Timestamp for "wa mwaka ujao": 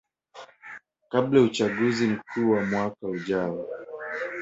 2.51-3.67